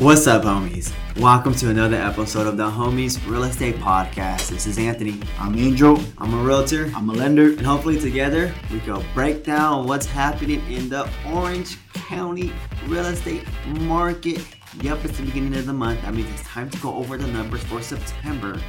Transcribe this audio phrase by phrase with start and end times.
[0.00, 0.92] What's up, homies?
[1.20, 4.48] Welcome to another episode of the Homies Real Estate Podcast.
[4.48, 5.20] This is Anthony.
[5.38, 6.00] I'm Angel.
[6.18, 6.90] I'm a realtor.
[6.96, 7.50] I'm a lender.
[7.50, 12.52] And hopefully, together, we can break down what's happening in the Orange County
[12.86, 14.44] real estate market.
[14.80, 16.02] Yep, it's the beginning of the month.
[16.02, 18.60] That means it's time to go over the numbers for September.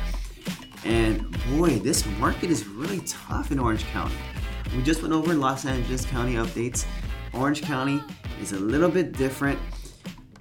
[0.83, 4.15] And boy, this market is really tough in Orange County.
[4.77, 6.85] We just went over Los Angeles County updates.
[7.33, 7.99] Orange County
[8.39, 9.57] is a little bit different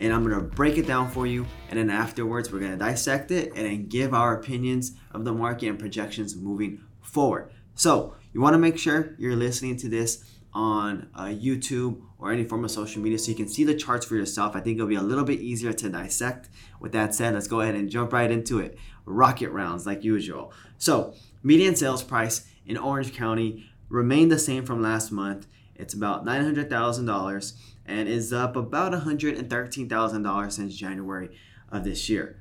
[0.04, 1.46] and I'm gonna break it down for you.
[1.70, 5.68] And then afterwards, we're gonna dissect it and then give our opinions of the market
[5.68, 7.50] and projections moving forward.
[7.74, 10.22] So, you wanna make sure you're listening to this
[10.52, 14.04] on uh, YouTube or any form of social media so you can see the charts
[14.04, 14.54] for yourself.
[14.54, 16.50] I think it'll be a little bit easier to dissect.
[16.80, 18.76] With that said, let's go ahead and jump right into it.
[19.06, 20.52] Rocket rounds, like usual.
[20.76, 25.46] So, median sales price in Orange County remained the same from last month.
[25.76, 27.52] It's about $900,000
[27.86, 31.36] and is up about $113,000 since January
[31.70, 32.40] of this year.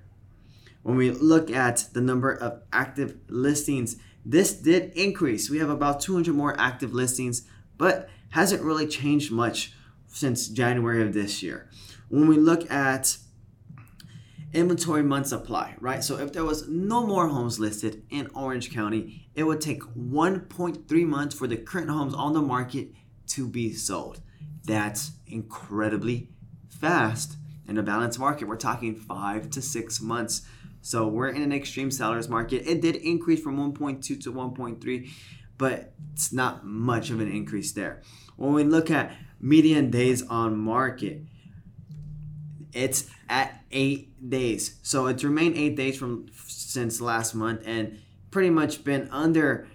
[0.83, 5.49] When we look at the number of active listings, this did increase.
[5.49, 7.43] We have about 200 more active listings,
[7.77, 9.73] but hasn't really changed much
[10.07, 11.69] since January of this year.
[12.09, 13.17] When we look at
[14.53, 16.03] inventory month supply, right?
[16.03, 21.05] So if there was no more homes listed in Orange County, it would take 1.3
[21.07, 22.89] months for the current homes on the market
[23.27, 24.21] to be sold.
[24.65, 26.29] That's incredibly
[26.69, 27.37] fast.
[27.67, 30.41] In a balanced market, we're talking five to six months.
[30.81, 32.67] So we're in an extreme seller's market.
[32.67, 35.09] It did increase from 1.2 to 1.3,
[35.57, 38.01] but it's not much of an increase there.
[38.35, 41.21] When we look at median days on market,
[42.73, 44.79] it's at eight days.
[44.83, 47.99] So it's remained eight days from since last month and
[48.31, 49.67] pretty much been under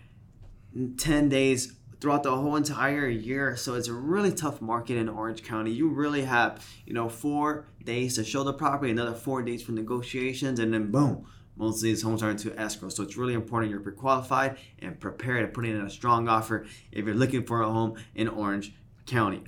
[0.96, 3.56] 10 days throughout the whole entire year.
[3.56, 5.72] So it's a really tough market in Orange County.
[5.72, 9.72] You really have, you know, four days to show the property, another four days for
[9.72, 11.26] negotiations, and then boom,
[11.56, 12.88] most of these homes are into escrow.
[12.88, 17.04] So it's really important you're pre-qualified and prepared to put in a strong offer if
[17.04, 18.74] you're looking for a home in Orange
[19.06, 19.42] County.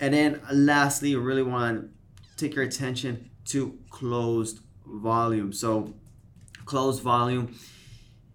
[0.00, 5.52] And then lastly, you really want to take your attention to closed volume.
[5.52, 5.94] So
[6.64, 7.54] closed volume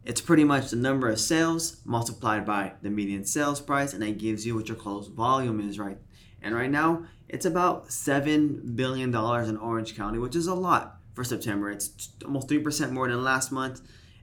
[0.07, 4.17] it's pretty much the number of sales multiplied by the median sales price, and that
[4.17, 5.97] gives you what your closed volume is, right?
[6.41, 11.25] And right now, it's about $7 billion in Orange County, which is a lot for
[11.25, 11.69] September.
[11.69, 13.81] It's almost 3% more than last month,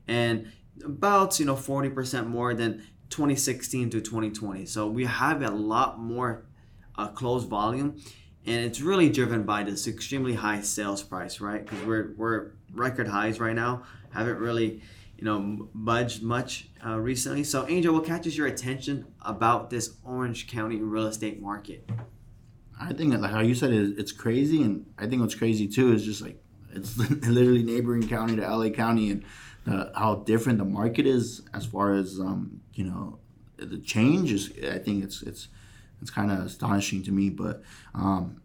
[0.08, 0.50] and
[0.82, 4.64] about, you know, 40% more than 2016 to 2020.
[4.64, 6.46] So we have a lot more
[6.96, 8.00] uh, closed volume,
[8.46, 11.62] and it's really driven by this extremely high sales price, right?
[11.62, 13.82] Because we're, we're record highs right now.
[14.14, 14.80] Haven't really
[15.18, 17.44] you know, budged much uh, recently.
[17.44, 21.88] So, Angel, what catches your attention about this Orange County real estate market?
[22.80, 25.92] I think, like how you said, it, it's crazy, and I think what's crazy too
[25.92, 26.42] is just like
[26.72, 29.24] it's literally neighboring county to LA County, and
[29.94, 33.18] how different the market is as far as um, you know
[33.56, 34.52] the change is.
[34.70, 35.48] I think it's it's
[36.02, 37.62] it's kind of astonishing to me, but
[37.94, 38.40] um,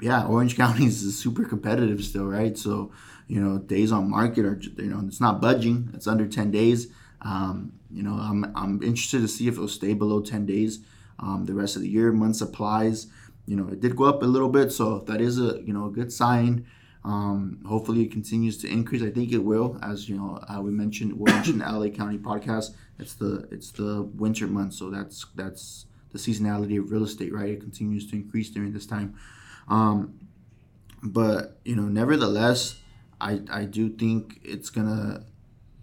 [0.00, 2.56] yeah, Orange County is super competitive still, right?
[2.56, 2.92] So
[3.28, 5.90] you know, days on market are you know it's not budging.
[5.94, 6.88] It's under ten days.
[7.22, 10.80] Um, you know, I'm I'm interested to see if it'll stay below ten days
[11.18, 12.12] um, the rest of the year.
[12.12, 13.08] Month supplies,
[13.46, 15.86] you know, it did go up a little bit, so that is a you know
[15.86, 16.66] a good sign.
[17.04, 19.02] Um, hopefully, it continues to increase.
[19.02, 21.18] I think it will, as you know, uh, we mentioned.
[21.18, 22.74] We mentioned the LA County podcast.
[22.98, 27.50] It's the it's the winter months, so that's that's the seasonality of real estate, right?
[27.50, 29.14] It continues to increase during this time.
[29.68, 30.28] Um,
[31.02, 32.78] but you know, nevertheless,
[33.20, 35.24] I I do think it's gonna.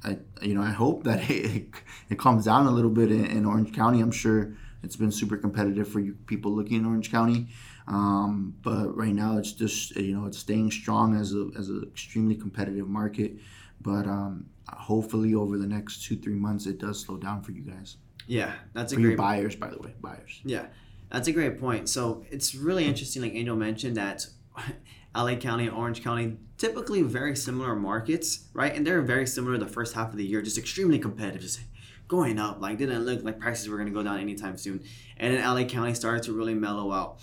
[0.04, 1.68] I you know I hope that it,
[2.10, 4.02] it calms down a little bit in, in Orange County.
[4.02, 7.48] I'm sure it's been super competitive for you people looking in Orange County.
[7.88, 11.84] Um, but right now it's just you know it's staying strong as a as an
[11.88, 13.34] extremely competitive market.
[13.82, 17.62] But um, hopefully over the next two three months it does slow down for you
[17.62, 17.98] guys.
[18.28, 20.42] Yeah, that's for a great buyers by the way buyers.
[20.46, 20.68] Yeah,
[21.14, 21.88] that's a great point.
[21.88, 24.26] So it's really interesting, like Angel mentioned, that
[25.16, 28.76] LA County and Orange County, typically very similar markets, right?
[28.76, 31.60] And they're very similar the first half of the year, just extremely competitive, just
[32.08, 32.60] going up.
[32.60, 34.84] Like didn't look like prices were going to go down anytime soon.
[35.18, 37.20] And then LA County started to really mellow out.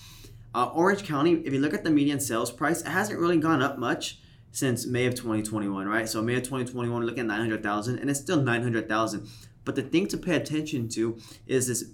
[0.54, 3.60] Uh, Orange County, if you look at the median sales price, it hasn't really gone
[3.60, 4.20] up much
[4.52, 6.08] since May of 2021, right?
[6.08, 9.28] So May of 2021, look at 900,000, and it's still 900,000.
[9.64, 11.84] But the thing to pay attention to is this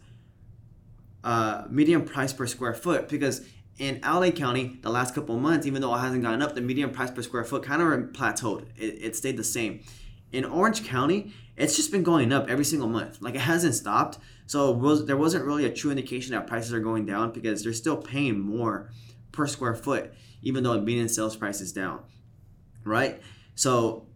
[1.26, 3.44] uh, median price per square foot because
[3.78, 6.90] in LA County, the last couple months, even though it hasn't gone up, the median
[6.90, 8.66] price per square foot kind of plateaued.
[8.76, 9.80] It, it stayed the same.
[10.30, 13.20] In Orange County, it's just been going up every single month.
[13.20, 14.18] Like it hasn't stopped.
[14.46, 17.72] So was, there wasn't really a true indication that prices are going down because they're
[17.72, 18.92] still paying more
[19.32, 22.04] per square foot, even though the median sales price is down,
[22.84, 23.20] right?
[23.56, 24.06] So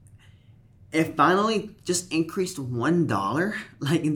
[0.93, 3.57] it finally just increased one dollar.
[3.81, 4.07] Like,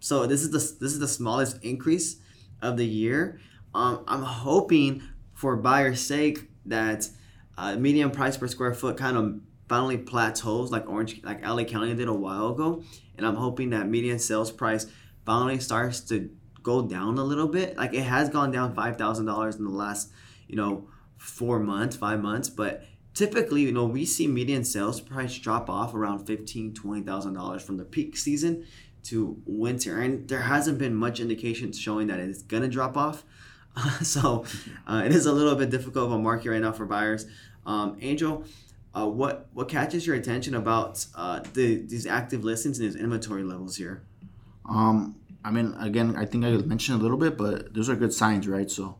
[0.00, 2.19] so this is the this is the smallest increase
[2.62, 3.40] of the year.
[3.74, 5.02] Um, I'm hoping
[5.34, 7.08] for buyer's sake that
[7.56, 11.94] uh, median price per square foot kind of finally plateaus like Orange, like LA County
[11.94, 12.82] did a while ago,
[13.16, 14.86] and I'm hoping that median sales price
[15.24, 16.30] finally starts to
[16.62, 17.76] go down a little bit.
[17.76, 20.10] Like it has gone down five thousand dollars in the last,
[20.48, 22.84] you know, four months, five months, but
[23.14, 27.62] typically, you know, we see median sales price drop off around fifteen, twenty thousand dollars
[27.62, 28.66] from the peak season
[29.04, 33.24] to winter, and there hasn't been much indication showing that it's gonna drop off.
[34.02, 34.44] so
[34.86, 37.26] uh, it is a little bit difficult of a market right now for buyers.
[37.66, 38.44] Um, Angel,
[38.94, 43.42] uh, what what catches your attention about uh, the these active listings and these inventory
[43.42, 44.02] levels here?
[44.68, 48.12] Um, I mean, again, I think I mentioned a little bit, but those are good
[48.12, 48.70] signs, right?
[48.70, 48.96] So,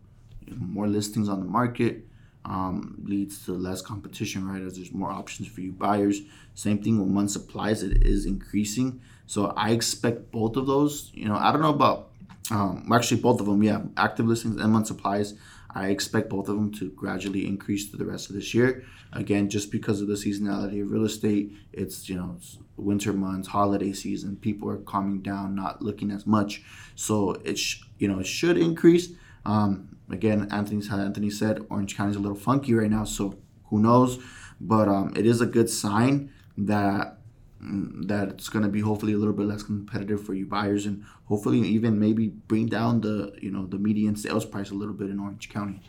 [0.48, 2.06] more listings on the market
[2.44, 4.62] um, leads to less competition, right?
[4.62, 6.20] As there's more options for you buyers.
[6.54, 9.00] Same thing with month supplies; it is increasing.
[9.26, 11.10] So I expect both of those.
[11.14, 12.10] You know, I don't know about
[12.50, 13.62] um, actually both of them.
[13.62, 15.34] Yeah, active listings and month supplies.
[15.72, 18.84] I expect both of them to gradually increase through the rest of this year.
[19.12, 23.48] Again, just because of the seasonality of real estate, it's you know it's winter months,
[23.48, 26.62] holiday season, people are calming down, not looking as much,
[26.94, 29.10] so it's sh- you know it should increase.
[29.44, 33.80] Um, again, Anthony's Anthony said, Orange County is a little funky right now, so who
[33.80, 34.18] knows?
[34.60, 37.18] But um, it is a good sign that
[37.62, 40.84] mm, that it's going to be hopefully a little bit less competitive for you buyers
[40.86, 44.94] and hopefully even maybe bring down the you know the median sales price a little
[44.94, 45.80] bit in Orange County.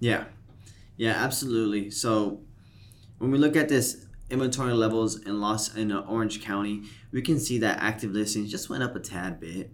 [0.00, 0.24] Yeah,
[0.96, 1.90] yeah, absolutely.
[1.90, 2.40] So
[3.18, 6.82] when we look at this inventory levels in Los in uh, Orange County,
[7.12, 9.72] we can see that active listings just went up a tad bit.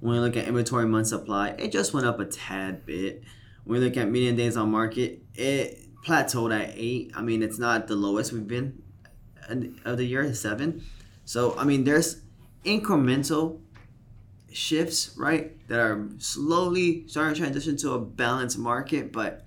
[0.00, 3.22] When we look at inventory month supply, it just went up a tad bit.
[3.64, 7.12] When we look at median days on market, it plateaued at eight.
[7.14, 8.82] I mean, it's not the lowest we've been
[9.84, 10.82] of the year, seven.
[11.24, 12.22] So I mean, there's
[12.64, 13.60] incremental
[14.50, 19.44] shifts, right, that are slowly starting to transition to a balanced market, but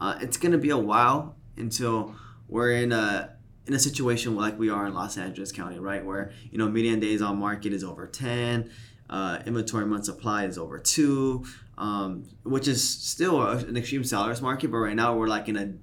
[0.00, 2.14] uh, it's gonna be a while until
[2.48, 3.32] we're in a
[3.66, 7.00] in a situation like we are in Los Angeles County, right, where you know median
[7.00, 8.70] days on market is over ten,
[9.08, 11.44] uh, inventory month supply is over two,
[11.78, 15.74] um, which is still an extreme seller's market, but right now we're like in a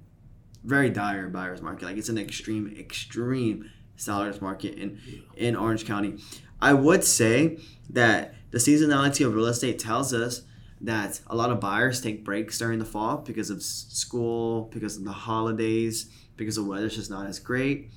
[0.64, 1.84] very dire buyer's market.
[1.84, 5.00] Like it's an extreme, extreme seller's market in
[5.36, 6.18] in Orange County.
[6.60, 7.58] I would say
[7.90, 10.42] that the seasonality of real estate tells us
[10.80, 15.04] that a lot of buyers take breaks during the fall because of school, because of
[15.04, 17.90] the holidays, because the weather's just not as great.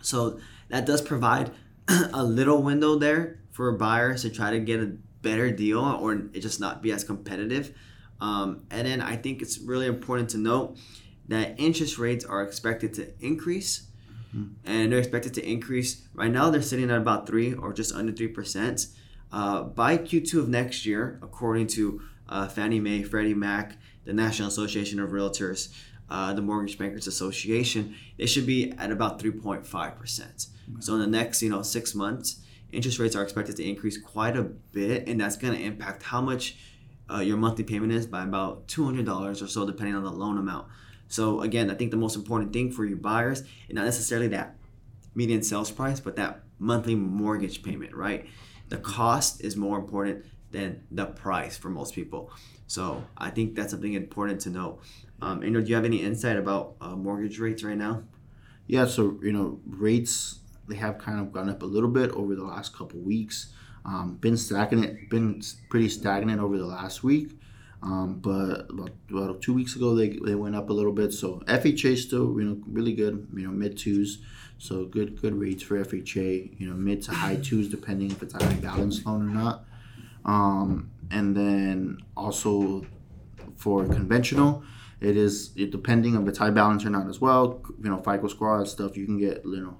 [0.00, 1.50] So that does provide
[1.88, 4.86] a little window there for buyers to try to get a
[5.20, 7.76] better deal or it just not be as competitive.
[8.20, 10.78] Um, and then I think it's really important to note
[11.26, 13.88] that interest rates are expected to increase.
[14.32, 14.52] Mm-hmm.
[14.64, 16.06] And they're expected to increase.
[16.14, 18.86] Right now, they're sitting at about three or just under three percent.
[19.32, 24.46] Uh, by Q2 of next year, according to uh, Fannie Mae, Freddie Mac, the National
[24.46, 25.74] Association of Realtors,
[26.08, 30.46] uh, the Mortgage Bankers Association, they should be at about 3.5 percent.
[30.78, 32.40] So in the next, you know, six months,
[32.72, 36.20] interest rates are expected to increase quite a bit, and that's going to impact how
[36.20, 36.56] much
[37.10, 40.68] uh, your monthly payment is by about $200 or so, depending on the loan amount.
[41.08, 44.56] So again, I think the most important thing for your buyers and not necessarily that
[45.14, 48.26] median sales price, but that monthly mortgage payment, right?
[48.68, 52.30] The cost is more important than the price for most people.
[52.66, 54.80] So I think that's something important to know.
[55.22, 58.02] Um, and do you have any insight about uh, mortgage rates right now?
[58.66, 62.34] Yeah, so you know rates they have kind of gone up a little bit over
[62.34, 63.52] the last couple weeks.
[63.84, 67.38] Um, been stagnant, been pretty stagnant over the last week.
[67.82, 71.12] Um, but about, about, two weeks ago, they, they went up a little bit.
[71.12, 73.28] So FHA still, you know, really good.
[73.34, 74.18] You know, mid twos.
[74.58, 76.58] So good good rates for FHA.
[76.58, 79.64] You know, mid to high twos, depending if it's a high balance loan or not.
[80.24, 82.84] Um, and then also
[83.56, 84.64] for conventional,
[85.00, 87.62] it is it, depending if it's high balance or not as well.
[87.82, 88.96] You know, FICO score that stuff.
[88.96, 89.76] You can get you know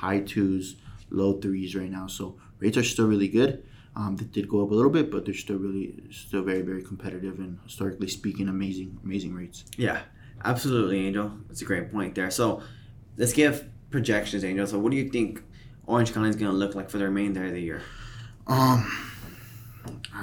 [0.00, 0.76] high twos,
[1.10, 2.06] low threes right now.
[2.06, 3.64] So rates are still really good.
[3.94, 6.82] Um, they did go up a little bit, but they're still really, still very, very
[6.82, 9.64] competitive and historically speaking, amazing, amazing rates.
[9.76, 10.00] Yeah,
[10.44, 11.32] absolutely, Angel.
[11.48, 12.30] That's a great point there.
[12.30, 12.62] So
[13.16, 14.66] let's give projections, Angel.
[14.66, 15.42] So what do you think
[15.86, 17.82] Orange County is going to look like for the remainder of the year?
[18.46, 18.90] Um,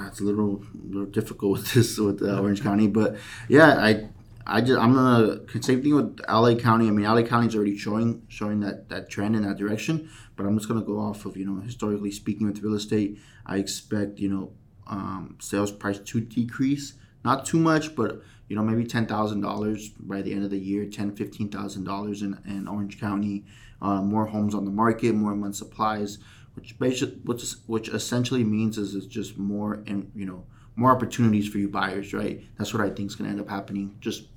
[0.06, 3.16] it's a little, little difficult with this with uh, Orange County, but
[3.48, 4.08] yeah, I
[4.48, 6.88] I just I'm gonna same thing with LA County.
[6.88, 10.10] I mean, LA County is already showing showing that that trend in that direction.
[10.36, 13.18] But I'm just gonna go off of you know historically speaking with real estate.
[13.44, 14.52] I expect you know
[14.86, 19.90] um, sales price to decrease not too much, but you know maybe ten thousand dollars
[19.90, 23.44] by the end of the year, ten fifteen thousand dollars in in Orange County,
[23.82, 26.18] uh, more homes on the market, more month supplies,
[26.54, 31.48] which basically which which essentially means is it's just more and you know more opportunities
[31.48, 32.40] for you buyers, right?
[32.56, 34.28] That's what I think is going to end up happening, just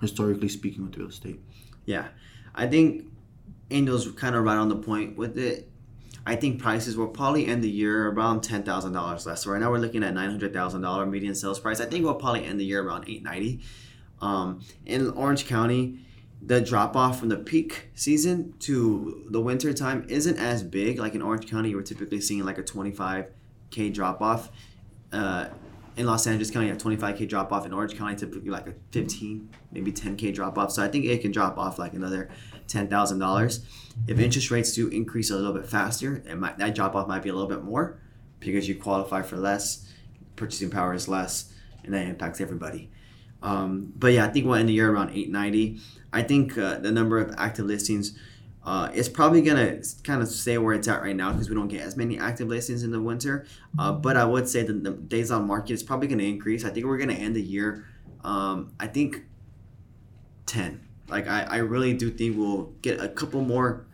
[0.00, 1.40] historically speaking, with real estate.
[1.84, 2.08] Yeah,
[2.54, 3.04] I think
[3.70, 5.70] Angel's kind of right on the point with it.
[6.28, 9.44] I think prices will probably end the year around ten thousand dollars less.
[9.44, 11.80] So right now we're looking at nine hundred thousand dollar median sales price.
[11.80, 13.60] I think we'll probably end the year around eight ninety.
[14.20, 16.00] Um, in Orange County,
[16.42, 20.98] the drop off from the peak season to the winter time isn't as big.
[20.98, 23.26] Like in Orange County, we're typically seeing like a twenty five
[23.70, 24.50] k drop off.
[25.12, 25.46] Uh,
[25.96, 27.64] in Los Angeles County, a 25k drop off.
[27.64, 30.70] In Orange County, typically like a 15, maybe 10k drop off.
[30.72, 32.28] So I think it can drop off like another
[32.68, 33.64] $10,000.
[34.06, 37.22] If interest rates do increase a little bit faster, it might, that drop off might
[37.22, 37.98] be a little bit more
[38.40, 39.90] because you qualify for less,
[40.36, 42.90] purchasing power is less, and that impacts everybody.
[43.42, 45.80] Um, but yeah, I think we'll end the year around 890.
[46.12, 48.18] I think uh, the number of active listings
[48.66, 51.68] uh, is probably gonna kind of stay where it's at right now because we don't
[51.68, 53.46] get as many active listings in the winter.
[53.78, 56.64] Uh, but I would say that the days on market is probably gonna increase.
[56.64, 57.86] I think we're gonna end the year.
[58.24, 59.22] Um, I think
[60.46, 63.86] 10 like I, I really do think we'll get a couple more,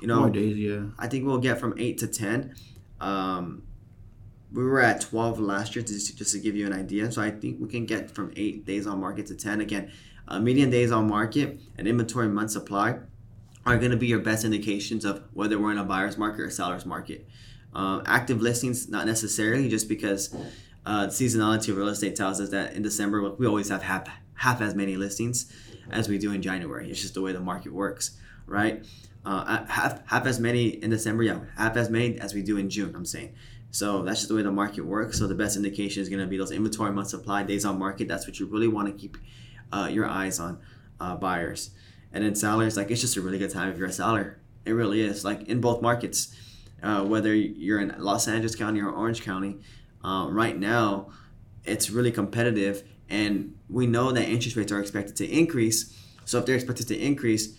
[0.00, 0.56] you know, more days.
[0.56, 2.54] Yeah, I think we'll get from eight to ten.
[3.00, 3.62] Um,
[4.52, 7.10] we were at twelve last year, just just to give you an idea.
[7.10, 9.60] So I think we can get from eight days on market to ten.
[9.60, 9.90] Again,
[10.26, 12.98] uh, median days on market and inventory month supply
[13.68, 16.50] are going to be your best indications of whether we're in a buyer's market or
[16.50, 17.28] seller's market.
[17.74, 20.34] Um, active listings, not necessarily, just because
[20.86, 24.62] uh, seasonality of real estate tells us that in December we always have half half
[24.62, 25.52] as many listings
[25.90, 26.90] as we do in January.
[26.90, 28.86] It's just the way the market works, right?
[29.24, 32.70] Uh, half half as many in December, yeah, half as many as we do in
[32.70, 32.94] June.
[32.94, 33.34] I'm saying.
[33.70, 35.18] So that's just the way the market works.
[35.18, 38.08] So the best indication is going to be those inventory month supply days on market.
[38.08, 39.18] That's what you really want to keep
[39.70, 40.58] uh, your eyes on,
[41.00, 41.70] uh, buyers.
[42.12, 44.40] And then sellers, like it's just a really good time if you're a seller.
[44.64, 45.24] It really is.
[45.24, 46.34] Like in both markets,
[46.82, 49.58] uh, whether you're in Los Angeles County or Orange County,
[50.04, 51.10] uh, right now,
[51.64, 55.94] it's really competitive and we know that interest rates are expected to increase.
[56.24, 57.56] So if they're expected to increase,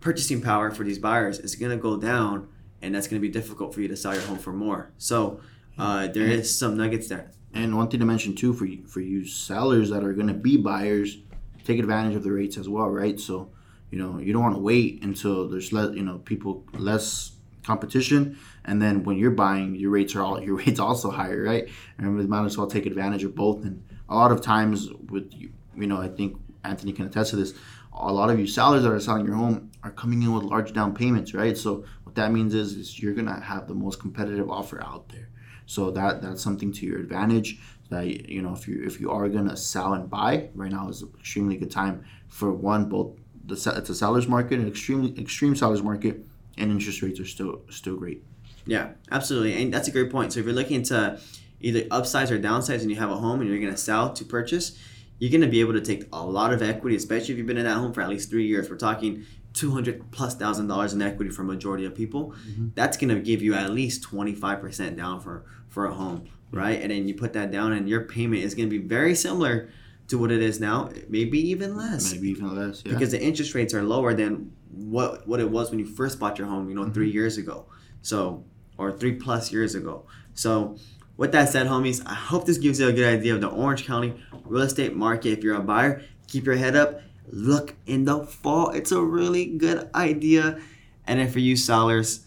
[0.00, 2.48] purchasing power for these buyers is going to go down,
[2.82, 4.92] and that's going to be difficult for you to sell your home for more.
[4.98, 5.40] So
[5.78, 7.32] uh, there is some nuggets there.
[7.52, 10.34] And one thing to mention too for you, for you sellers that are going to
[10.34, 11.18] be buyers,
[11.64, 13.18] take advantage of the rates as well, right?
[13.18, 13.50] So
[13.90, 17.32] you know you don't want to wait until there's less, you know, people less
[17.64, 21.68] competition, and then when you're buying, your rates are all your rates also higher, right?
[21.98, 25.32] And we might as well take advantage of both and a lot of times with
[25.32, 27.54] you, you know, I think Anthony can attest to this.
[27.92, 30.72] A lot of you sellers that are selling your home are coming in with large
[30.72, 31.56] down payments, right?
[31.56, 35.28] So what that means is, is you're gonna have the most competitive offer out there.
[35.66, 37.58] So that that's something to your advantage.
[37.90, 41.02] That you know, if you if you are gonna sell and buy, right now is
[41.02, 45.54] an extremely good time for one both the it's a seller's market, an extremely extreme
[45.54, 46.24] seller's market,
[46.56, 48.22] and interest rates are still still great.
[48.66, 50.32] Yeah, absolutely, and that's a great point.
[50.32, 51.20] So if you're looking to
[51.60, 54.24] either upsize or downsize and you have a home and you're going to sell to
[54.24, 54.78] purchase,
[55.18, 57.56] you're going to be able to take a lot of equity, especially if you've been
[57.56, 58.68] in that home for at least three years.
[58.68, 59.24] We're talking
[59.54, 62.34] 200 plus thousand dollars in equity for majority of people.
[62.48, 62.68] Mm-hmm.
[62.74, 66.80] That's going to give you at least 25% down for, for a home, right?
[66.80, 69.70] And then you put that down and your payment is going to be very similar
[70.08, 72.12] to what it is now, maybe even less.
[72.12, 72.92] Maybe even less, yeah.
[72.92, 76.38] Because the interest rates are lower than what what it was when you first bought
[76.38, 76.92] your home, you know, mm-hmm.
[76.92, 77.66] 3 years ago.
[78.02, 78.44] So,
[78.76, 80.04] or 3 plus years ago.
[80.34, 80.76] So,
[81.16, 83.86] with that said, homies, I hope this gives you a good idea of the Orange
[83.86, 85.38] County real estate market.
[85.38, 87.00] If you're a buyer, keep your head up.
[87.30, 88.70] Look in the fall.
[88.70, 90.60] It's a really good idea.
[91.06, 92.26] And then for you sellers,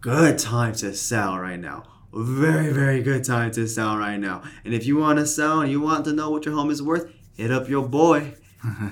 [0.00, 1.84] good time to sell right now.
[2.12, 4.42] Very, very good time to sell right now.
[4.64, 6.82] And if you want to sell and you want to know what your home is
[6.82, 8.34] worth, hit up your boy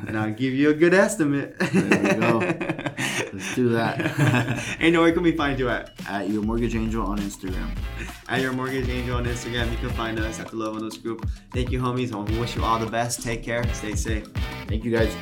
[0.07, 1.59] and I'll give you a good estimate.
[1.59, 2.39] there we go.
[2.39, 4.65] Let's do that.
[4.81, 5.91] and where can we find you at?
[6.09, 7.77] At Your Mortgage Angel on Instagram.
[8.29, 9.71] At Your Mortgage Angel on Instagram.
[9.71, 11.29] You can find us at the Luevanos group.
[11.53, 12.13] Thank you, homies.
[12.13, 13.23] I wish you all the best.
[13.23, 13.63] Take care.
[13.75, 14.27] Stay safe.
[14.67, 15.15] Thank you, guys.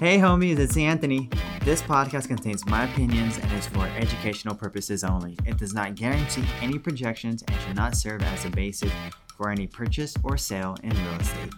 [0.00, 1.30] Hey, homies, it's Anthony.
[1.64, 5.34] This podcast contains my opinions and is for educational purposes only.
[5.46, 8.92] It does not guarantee any projections and should not serve as a basis
[9.38, 11.54] for any purchase or sale in real estate.